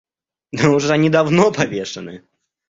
[0.51, 2.23] Да уж они давно повешены.